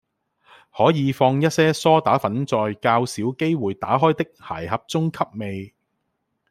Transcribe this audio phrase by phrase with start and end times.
[0.75, 5.75] 可以放一些蘇打粉在較少機會打開的鞋盒中吸味